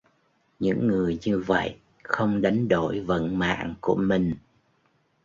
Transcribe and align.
Những 0.59 0.87
người 0.87 1.19
như 1.25 1.39
vậy 1.45 1.77
không 2.03 2.41
đánh 2.41 2.67
đổi 2.67 2.99
vận 2.99 3.39
mạng 3.39 3.75
của 3.81 3.95
mình 3.95 4.35